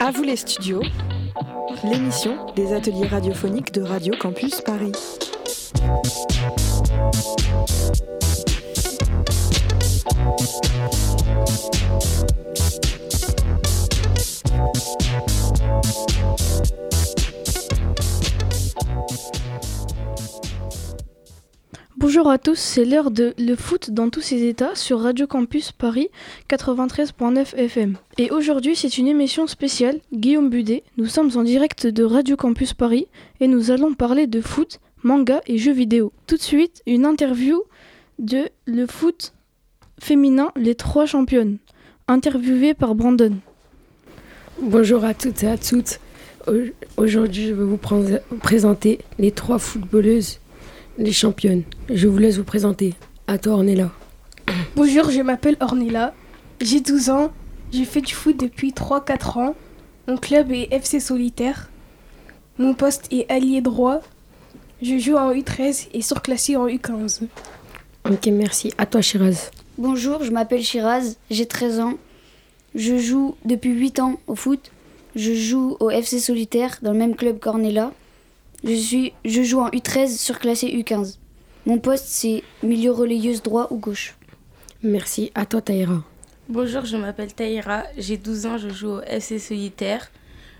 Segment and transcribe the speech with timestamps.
[0.00, 0.82] À vous les studios,
[1.84, 4.92] l'émission des ateliers radiophoniques de Radio Campus Paris.
[22.14, 25.72] Bonjour à tous, c'est l'heure de Le foot dans tous ses états sur Radio Campus
[25.72, 26.10] Paris
[26.50, 27.96] 93.9 FM.
[28.18, 30.82] Et aujourd'hui, c'est une émission spéciale, Guillaume Budet.
[30.98, 33.06] Nous sommes en direct de Radio Campus Paris
[33.40, 36.12] et nous allons parler de foot, manga et jeux vidéo.
[36.26, 37.62] Tout de suite, une interview
[38.18, 39.32] de Le foot
[39.98, 41.56] féminin, les trois championnes,
[42.08, 43.38] interviewée par Brandon.
[44.60, 45.98] Bonjour à toutes et à toutes.
[46.98, 50.40] Aujourd'hui, je vais vous présenter les trois footballeuses
[50.98, 51.62] les championnes.
[51.88, 52.94] Je vous laisse vous présenter.
[53.26, 53.90] À toi, Ornella.
[54.76, 56.14] Bonjour, je m'appelle Ornella.
[56.60, 57.32] J'ai 12 ans.
[57.72, 59.54] J'ai fait du foot depuis 3-4 ans.
[60.06, 61.70] Mon club est FC Solitaire.
[62.58, 64.00] Mon poste est allié droit.
[64.82, 67.22] Je joue en U13 et surclassé en U15.
[68.10, 68.72] Ok, merci.
[68.78, 69.50] À toi, Shiraz.
[69.78, 71.16] Bonjour, je m'appelle Shiraz.
[71.30, 71.94] J'ai 13 ans.
[72.74, 74.70] Je joue depuis 8 ans au foot.
[75.14, 77.92] Je joue au FC Solitaire dans le même club qu'Ornella.
[78.64, 81.18] Je, suis, je joue en U13 surclassé U15.
[81.66, 84.16] Mon poste, c'est milieu relayeuse droit ou gauche.
[84.82, 85.32] Merci.
[85.34, 86.04] À toi, Taïra.
[86.48, 87.84] Bonjour, je m'appelle Taïra.
[87.96, 90.10] J'ai 12 ans, je joue au FC Solitaire.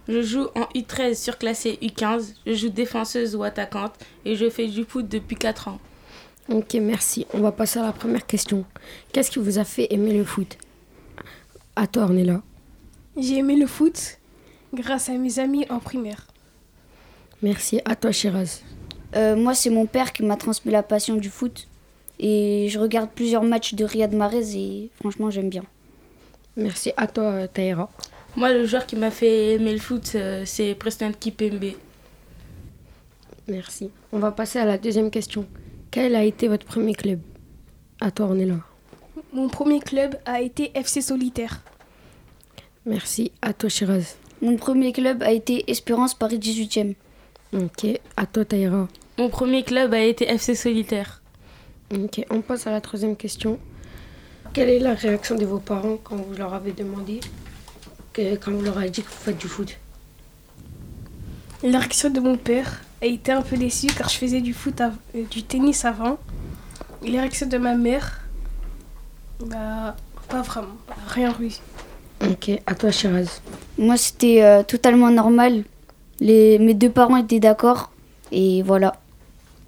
[0.09, 2.35] Je joue en U13 surclassé U15.
[2.47, 3.95] Je joue défenseuse ou attaquante
[4.25, 5.79] et je fais du foot depuis 4 ans.
[6.49, 7.27] Ok, merci.
[7.33, 8.65] On va passer à la première question.
[9.13, 10.59] Qu'est-ce qui vous a fait aimer le foot?
[11.77, 12.43] À toi, Ornella.
[13.17, 14.19] J'ai aimé le foot
[14.75, 16.27] grâce à mes amis en primaire.
[17.43, 17.81] Merci.
[17.85, 18.61] À toi, Shiraz.
[19.17, 21.69] Euh, moi, c'est mon père qui m'a transmis la passion du foot.
[22.19, 25.65] Et je regarde plusieurs matchs de Riyad Mahrez et franchement, j'aime bien.
[26.57, 26.93] Merci.
[26.97, 27.91] À toi, Taïra.
[28.37, 31.73] Moi, le joueur qui m'a fait aimer le foot, euh, c'est Preston Kipembe.
[33.49, 33.91] Merci.
[34.13, 35.47] On va passer à la deuxième question.
[35.91, 37.21] Quel a été votre premier club?
[38.01, 38.57] À toi, on est là.
[39.33, 41.61] Mon premier club a été FC Solitaire.
[42.87, 43.33] Merci.
[43.43, 44.17] À toi, Shiraz.
[44.41, 46.95] Mon premier club a été Espérance Paris 18e.
[47.55, 47.87] Ok,
[48.17, 48.89] à toi Taïra.
[49.19, 51.21] Mon premier club a été FC Solitaire.
[51.93, 53.59] Ok, on passe à la troisième question.
[54.55, 57.21] Quelle est la réaction de vos parents quand vous leur avez demandé,
[58.15, 59.79] que, quand vous leur avez dit que vous faites du foot?
[61.63, 64.81] La réaction de mon père a été un peu déçue car je faisais du foot,
[64.81, 66.19] euh, du tennis avant.
[67.05, 68.23] Et la réaction de ma mère,
[69.45, 69.95] bah,
[70.31, 70.77] pas vraiment,
[71.09, 71.61] rien réussi.
[72.23, 73.43] Ok, à toi Shiraz.
[73.77, 75.65] Moi c'était euh, totalement normal
[76.23, 77.91] mes deux parents étaient d'accord
[78.31, 79.01] et voilà.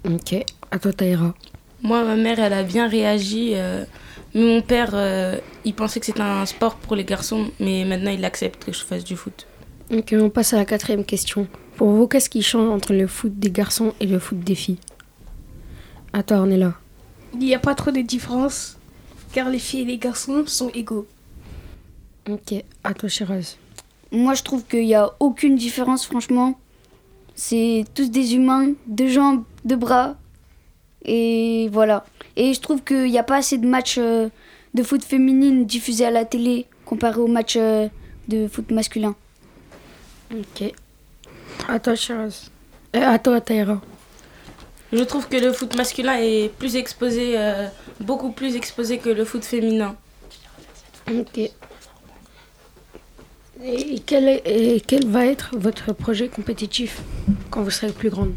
[0.04, 0.34] Ok,
[0.70, 1.34] à toi Taïra.
[1.82, 3.52] Moi, ma mère, elle a bien réagi.
[3.54, 3.84] Euh,
[4.34, 8.10] mais mon père, euh, il pensait que c'était un sport pour les garçons, mais maintenant
[8.10, 9.46] il accepte que je fasse du foot.
[9.92, 11.46] Ok, on passe à la quatrième question.
[11.76, 14.78] Pour vous, qu'est-ce qui change entre le foot des garçons et le foot des filles?
[16.12, 16.74] À toi, on est là.
[17.34, 18.78] Il n'y a pas trop de différence,
[19.32, 21.06] car les filles et les garçons sont égaux.
[22.30, 23.56] Ok, à toi, Shiraz.
[24.14, 26.56] Moi, je trouve qu'il n'y a aucune différence, franchement.
[27.34, 30.14] C'est tous des humains, deux jambes, deux bras.
[31.04, 32.04] Et voilà.
[32.36, 34.28] Et je trouve qu'il n'y a pas assez de matchs euh,
[34.72, 37.88] de foot féminine diffusés à la télé comparé aux matchs euh,
[38.28, 39.16] de foot masculin.
[40.32, 40.72] Ok.
[41.66, 42.50] À toi, Shiraz.
[42.94, 43.80] Euh, à toi, Taïra.
[44.92, 47.36] Je trouve que le foot masculin est plus exposé,
[47.98, 49.96] beaucoup plus exposé que le foot féminin.
[51.10, 51.50] Ok.
[53.62, 57.02] Et quel, est, quel va être votre projet compétitif
[57.50, 58.34] quand vous serez plus grande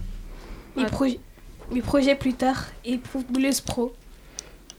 [0.75, 0.85] mes,
[1.71, 3.93] mes, projets plus tard et footballeuse pro.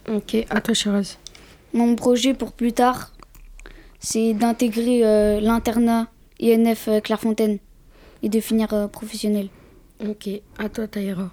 [0.08, 1.16] Ok, à toi Shiraz.
[1.74, 3.12] Mon projet pour plus tard,
[3.98, 6.06] c'est d'intégrer euh, l'internat
[6.40, 7.58] INF euh, Clairefontaine
[8.22, 9.48] et de finir euh, professionnel.
[10.08, 11.30] Ok, à toi Taïra.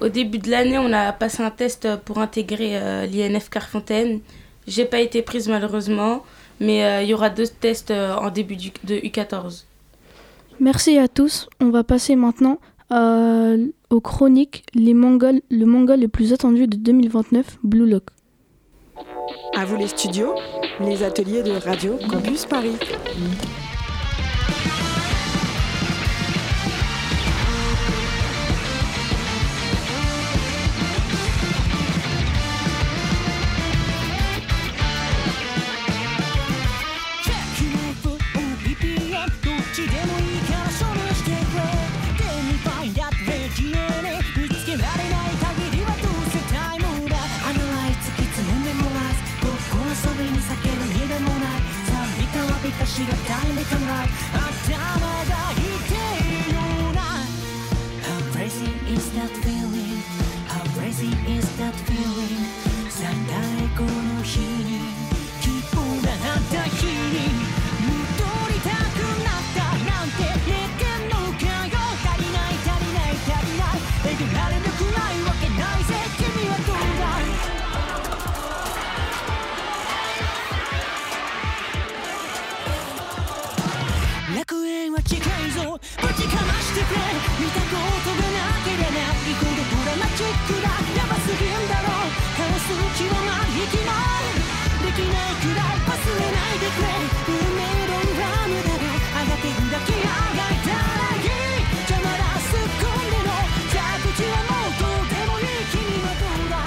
[0.00, 4.20] Au début de l'année, on a passé un test pour intégrer l'INF Clairefontaine.
[4.66, 6.24] J'ai pas été prise malheureusement.
[6.60, 9.64] Mais euh, il y aura deux tests euh, en début de U14.
[10.60, 11.48] Merci à tous.
[11.60, 12.58] On va passer maintenant
[13.90, 18.04] aux chroniques les Mongols, le manga le plus attendu de 2029, Blue Lock.
[19.56, 20.34] À vous les studios,
[20.78, 22.76] les ateliers de Radio Campus Paris.
[59.24, 60.02] that feeling?
[60.46, 62.44] How crazy is that feeling?
[62.90, 63.40] 最大
[63.76, 64.63] この日
[90.13, 93.89] くらいヤバすぎんだろうカオス極まりきま
[94.21, 94.37] る
[94.85, 96.85] できないくらい忘れないでくれ
[97.25, 98.85] 運命論は無駄だ
[99.17, 101.33] あがけるだけあがいたらいい
[101.89, 103.33] 邪魔だ突っ込んでろ
[103.73, 103.81] 蛇
[104.13, 106.57] 口はもうどうでもいい君はどうだ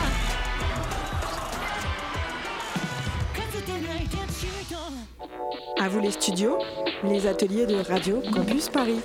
[3.38, 4.82] かつてない鉄シート
[5.80, 6.58] À vous les studios,
[7.04, 9.00] les ateliers de Radio Campus Paris.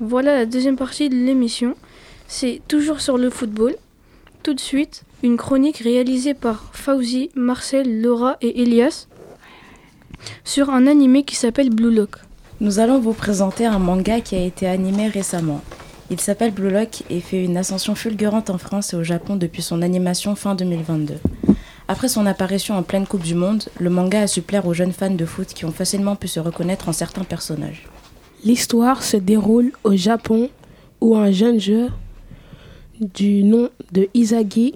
[0.00, 1.76] Voilà la deuxième partie de l'émission.
[2.31, 3.75] C'est toujours sur le football.
[4.43, 9.07] Tout de suite, une chronique réalisée par Fauzi, Marcel, Laura et Elias
[10.43, 12.17] sur un animé qui s'appelle Blue Lock.
[12.61, 15.61] Nous allons vous présenter un manga qui a été animé récemment.
[16.11, 19.63] Il s'appelle Blue Lock et fait une ascension fulgurante en France et au Japon depuis
[19.63, 21.15] son animation fin 2022.
[21.87, 24.93] Après son apparition en pleine Coupe du Monde, le manga a su plaire aux jeunes
[24.93, 27.87] fans de foot qui ont facilement pu se reconnaître en certains personnages.
[28.45, 30.51] L'histoire se déroule au Japon
[31.01, 31.89] où un jeune joueur
[32.99, 34.75] du nom de Isagi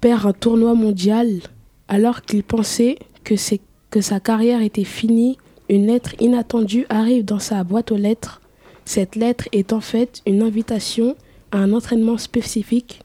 [0.00, 1.40] perd un tournoi mondial
[1.88, 3.34] alors qu'il pensait que,
[3.90, 5.38] que sa carrière était finie.
[5.68, 8.40] Une lettre inattendue arrive dans sa boîte aux lettres.
[8.84, 11.16] Cette lettre est en fait une invitation
[11.50, 13.00] à un entraînement spécifique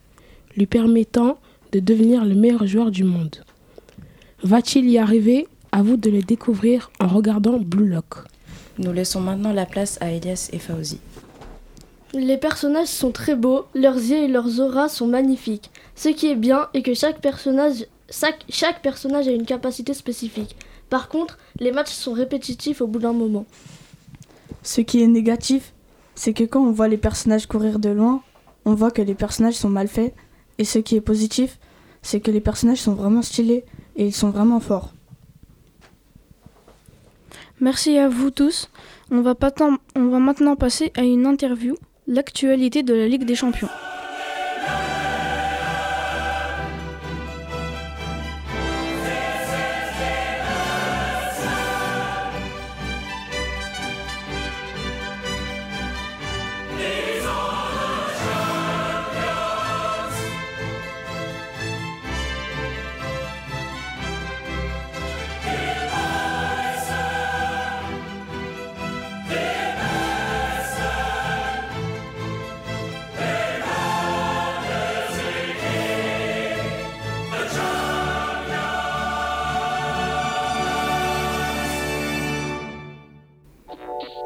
[0.56, 1.38] lui permettant
[1.72, 3.38] de devenir le meilleur joueur du monde.
[4.44, 5.48] Va-t-il y arriver?
[5.72, 8.20] À vous de le découvrir en regardant Blue Lock.
[8.78, 10.60] Nous laissons maintenant la place à Elias et.
[12.14, 15.72] Les personnages sont très beaux, leurs yeux et leurs auras sont magnifiques.
[15.96, 20.56] Ce qui est bien est que chaque personnage, chaque, chaque personnage a une capacité spécifique.
[20.90, 23.46] Par contre, les matchs sont répétitifs au bout d'un moment.
[24.62, 25.74] Ce qui est négatif,
[26.14, 28.22] c'est que quand on voit les personnages courir de loin,
[28.66, 30.14] on voit que les personnages sont mal faits.
[30.60, 31.58] Et ce qui est positif,
[32.04, 33.66] c'est que les personnages sont vraiment stylés
[33.96, 34.94] et ils sont vraiment forts.
[37.60, 38.70] Merci à vous tous.
[39.10, 41.76] On va, pas tant- on va maintenant passer à une interview,
[42.08, 43.70] l'actualité de la Ligue des Champions.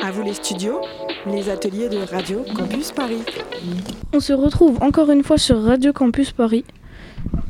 [0.07, 0.79] À vous les studios,
[1.25, 3.19] les ateliers de Radio Campus Paris.
[4.13, 6.63] On se retrouve encore une fois sur Radio Campus Paris.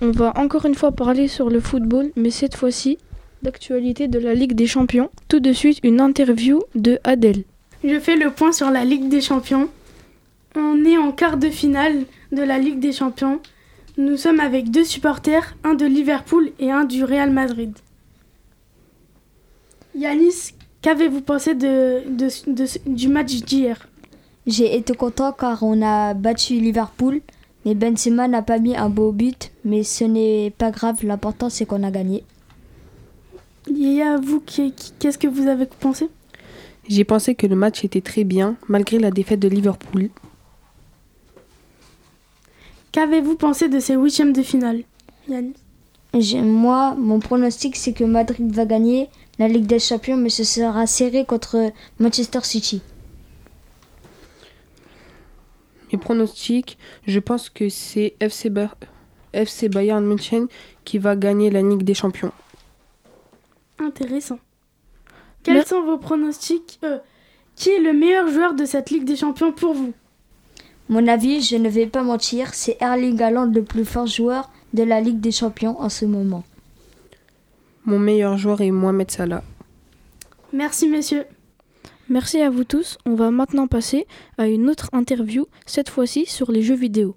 [0.02, 2.98] On va encore une fois parler sur le football, mais cette fois-ci,
[3.44, 5.12] l'actualité de la Ligue des Champions.
[5.28, 7.44] Tout de suite, une interview de Adèle.
[7.84, 9.70] Je fais le point sur la Ligue des Champions.
[10.56, 13.40] On est en quart de finale de la Ligue des Champions.
[14.00, 17.78] Nous sommes avec deux supporters, un de Liverpool et un du Real Madrid.
[19.94, 23.88] Yanis, qu'avez-vous pensé de, de- de- du match d'hier?
[24.46, 27.22] J'ai été content car on a battu Liverpool,
[27.66, 31.66] mais Benzema n'a pas mis un beau but, mais ce n'est pas grave, l'important c'est
[31.66, 32.24] qu'on a gagné.
[33.70, 36.08] Yaya, vous, qu'est-ce que vous avez pensé?
[36.88, 40.10] J'ai pensé que le match était très bien, malgré la défaite de Liverpool.
[42.94, 44.84] Qu'avez-vous pensé de ces huitièmes de finale?
[45.28, 45.52] J'ai-
[46.14, 49.10] Moi, mon pronostic c'est que Madrid va gagner
[49.40, 52.82] la Ligue des Champions, mais ce sera serré contre Manchester City.
[55.92, 58.76] Mes pronostics, je pense que c'est FC, Ba-
[59.34, 60.48] FC Bayern München
[60.84, 62.32] qui va gagner la Ligue des Champions.
[63.80, 64.40] Intéressant.
[65.44, 66.98] Quels Mer- sont vos pronostics Euh,
[67.56, 69.94] Qui est le meilleur joueur de cette Ligue des Champions pour vous?
[70.90, 74.84] Mon avis, je ne vais pas mentir, c'est Erling Haaland le plus fort joueur de
[74.84, 76.44] la Ligue des Champions en ce moment.
[77.84, 79.44] Mon meilleur joueur est Mohamed Salah.
[80.54, 81.26] Merci messieurs.
[82.10, 83.00] Merci à vous tous.
[83.06, 84.06] On va maintenant passer
[84.38, 87.16] à une autre interview, cette fois-ci sur les jeux vidéo.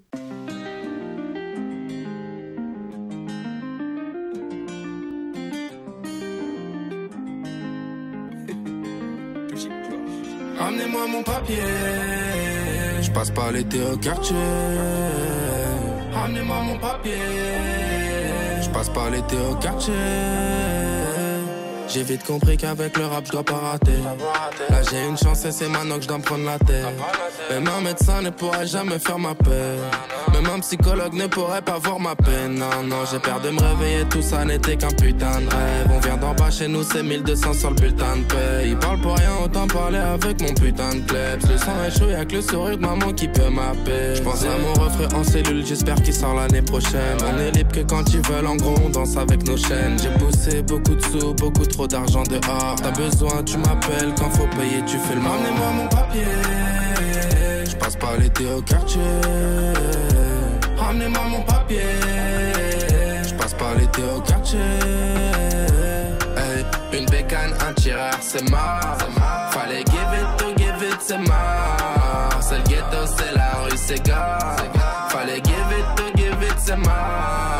[10.59, 11.55] Amenez-moi mon papier.
[13.01, 14.35] Je passe pas l'été au quartier.
[16.23, 17.13] Amenez-moi mon papier.
[18.61, 19.93] Je passe pas l'été au quartier.
[21.93, 23.91] J'ai vite compris qu'avec le rap je dois pas rater.
[24.69, 26.85] Là j'ai une chance et c'est maintenant que je dois me prendre la tête.
[27.49, 29.75] Même un médecin ne pourrait jamais faire ma paix.
[30.33, 32.55] Même un psychologue ne pourrait pas voir ma peine.
[32.55, 35.87] Non, non, j'ai peur de me réveiller, tout ça n'était qu'un putain de rêve.
[35.93, 38.67] On vient d'en bas chez nous, c'est 1200 sur le bulletin de paix.
[38.67, 41.41] Ils parlent pour rien, autant parler avec mon putain de klebs.
[41.49, 44.15] Le sang est chaud, y'a que le sourire de maman qui peut m'appeler.
[44.15, 47.17] Je pense à mon refrain en cellule, j'espère qu'il sort l'année prochaine.
[47.21, 49.97] On est libre que quand ils veulent, en gros, on danse avec nos chaînes.
[50.01, 52.75] J'ai poussé beaucoup de sous, beaucoup trop d'argent dehors.
[52.81, 55.33] T'as besoin, tu m'appelles, quand faut payer, tu fais le mort.
[55.33, 56.25] Ramenez-moi mon papier,
[57.65, 59.01] je passe pas l'été au quartier.
[60.77, 61.81] Ramenez-moi mon papier,
[63.27, 64.59] je passe pas l'été au quartier.
[66.37, 66.65] Hey,
[66.99, 68.97] une bécane, un tireur, c'est mort.
[69.51, 72.41] Fallait give it to give it, c'est mort.
[72.41, 74.55] C'est le ghetto, c'est la rue, c'est gars.
[75.09, 77.50] Fallait give it to give it, c'est mort.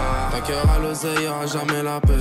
[0.50, 2.14] Y aura l'oseille, aura jamais la paix.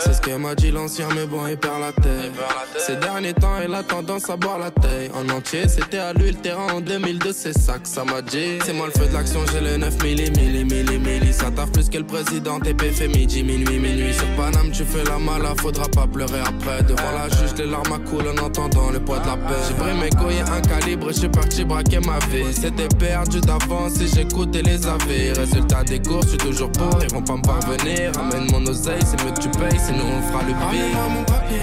[0.00, 2.32] C'est ce que m'a dit l'ancien, mais bon, il perd la tête.
[2.78, 5.10] Ces derniers temps, il a tendance à boire la taille.
[5.14, 8.58] En entier, c'était à lui le terrain en 2002, c'est ça que ça m'a dit.
[8.64, 11.32] C'est moi le feu de l'action, j'ai le 9 milli, milli, milli, milli.
[11.32, 14.12] Ça taffe plus que le président, TP fait midi, minuit, minuit.
[14.12, 16.82] Sur Paname, tu fais la mala, faudra pas pleurer après.
[16.82, 19.54] Devant la juge, les larmes à coulent en entendant le poids de la paix.
[19.66, 22.52] J'ai pris mes couilles, un calibre, je suis parti braquer ma vie.
[22.52, 25.32] C'était perdu d'avance si j'écoutais les avis.
[25.32, 28.12] Résultat des courses, je suis toujours pour, ils vont pas me parvenir.
[28.16, 31.08] Ramène mon oseille, c'est mieux que tu payes, sinon on fera le pire.
[31.10, 31.58] mon papier,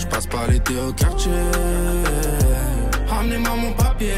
[0.00, 1.30] je passe pas l'été au quartier.
[3.08, 4.14] Ramenez-moi mon papier,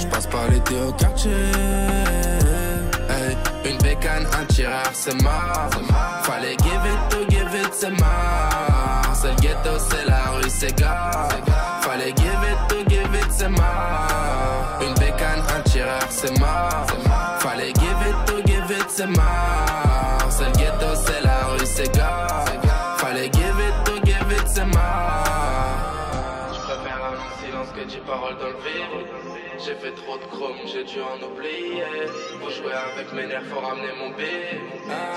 [0.00, 1.30] je passe pas l'été au quartier.
[3.08, 3.36] Hey,
[3.70, 5.70] une bécane, un tireur, c'est mort.
[6.22, 9.14] Fallait give it to give it, c'est mort.
[9.14, 11.28] C'est le ghetto, c'est la rue, c'est gars.
[11.82, 14.80] Fallait give it to give it, c'est mort.
[14.80, 16.86] Une bécane, un tireur, c'est mort.
[17.38, 18.31] Fallait give it to
[19.02, 20.30] c'est.
[20.30, 22.26] C'est le ghetto, c'est la rue, c'est gars.
[22.98, 25.24] Fallait give it to give it, c'est mort.
[26.54, 29.06] Je préfère un long silence que dix paroles dans le vide.
[29.58, 31.84] J'ai fait trop de chrome, j'ai dû en oublier.
[32.40, 34.60] Faut jouer avec mes nerfs, faut ramener mon billet.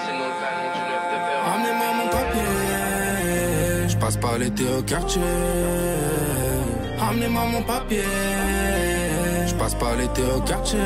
[0.04, 3.88] Sinon le canon du neuf te fait Ramenez-moi mon papier.
[3.88, 5.22] Je passe pas l'été au quartier.
[7.00, 8.04] Ramenez-moi mon papier.
[9.48, 10.80] Je passe pas l'été au quartier.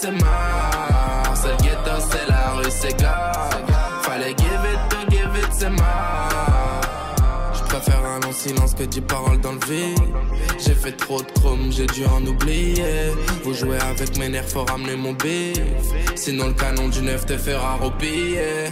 [0.00, 1.34] C'est mort.
[1.34, 3.32] C'est le ghetto, c'est la rue, c'est gars.
[4.02, 6.82] Fallait give it to give it, c'est mort.
[7.54, 9.98] Je un long silence que dix paroles dans le vide.
[10.58, 13.12] J'ai fait trop de chrome, j'ai dû en oublier.
[13.44, 15.60] Vous jouez avec mes nerfs, faut ramener mon bif.
[16.16, 18.66] Sinon le canon du neuf te fera roupiller.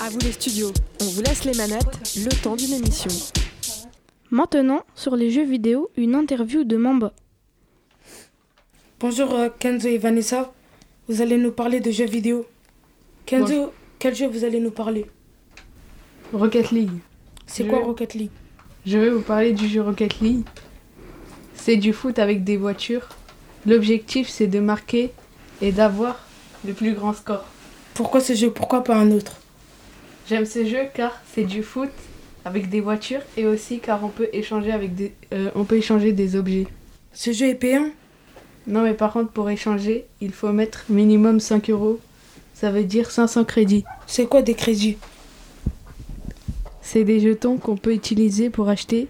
[0.00, 3.10] À vous les studios, on vous laisse les manettes, le temps d'une émission.
[4.30, 7.12] Maintenant, sur les jeux vidéo, une interview de Mamba.
[9.00, 10.52] Bonjour euh, Kenzo et Vanessa,
[11.06, 12.44] vous allez nous parler de jeux vidéo.
[13.26, 15.06] Kenzo, quel jeu vous allez nous parler?
[16.32, 16.90] Rocket League.
[17.46, 18.32] C'est quoi Rocket League?
[18.84, 20.44] Je vais vous parler du jeu Rocket League.
[21.54, 23.08] C'est du foot avec des voitures.
[23.66, 25.12] L'objectif, c'est de marquer
[25.62, 26.26] et d'avoir
[26.66, 27.44] le plus grand score.
[27.94, 28.50] Pourquoi ce jeu?
[28.50, 29.36] Pourquoi pas un autre?
[30.28, 31.90] J'aime ce jeu car c'est du foot
[32.44, 36.10] avec des voitures et aussi car on peut échanger avec des, euh, on peut échanger
[36.10, 36.66] des objets.
[37.12, 37.90] Ce jeu est payant
[38.68, 41.98] Non mais par contre pour échanger, il faut mettre minimum 5 euros.
[42.52, 43.84] Ça veut dire 500 crédits.
[44.06, 44.98] C'est quoi des crédits?
[46.82, 49.08] C'est des jetons qu'on peut utiliser pour acheter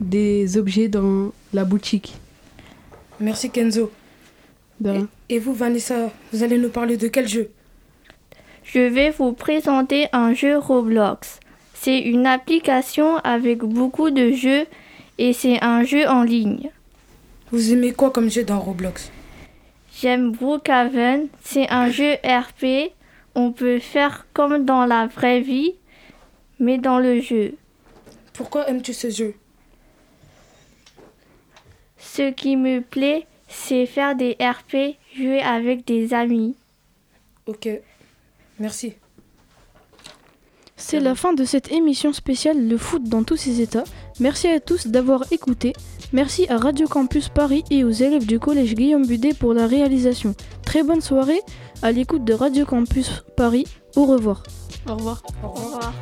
[0.00, 2.18] des objets dans la boutique.
[3.20, 3.90] Merci Kenzo.
[4.84, 5.08] Rien.
[5.30, 7.50] Et vous Vanessa, vous allez nous parler de quel jeu?
[8.64, 11.40] Je vais vous présenter un jeu Roblox.
[11.72, 14.66] C'est une application avec beaucoup de jeux
[15.16, 16.70] et c'est un jeu en ligne.
[17.52, 19.10] Vous aimez quoi comme jeu dans Roblox?
[20.00, 22.92] J'aime Brookhaven, c'est un jeu RP.
[23.34, 25.74] On peut faire comme dans la vraie vie,
[26.58, 27.54] mais dans le jeu.
[28.32, 29.34] Pourquoi aimes-tu ce jeu?
[31.98, 36.56] Ce qui me plaît, c'est faire des RP, jouer avec des amis.
[37.46, 37.68] Ok,
[38.58, 38.94] merci.
[40.76, 43.84] C'est la fin de cette émission spéciale Le foot dans tous ses états.
[44.20, 45.72] Merci à tous d'avoir écouté.
[46.12, 50.34] Merci à Radio Campus Paris et aux élèves du collège Guillaume Budet pour la réalisation.
[50.64, 51.40] Très bonne soirée
[51.82, 53.66] à l'écoute de Radio Campus Paris.
[53.96, 54.42] Au revoir.
[54.86, 55.22] Au revoir.
[55.42, 55.92] Au revoir.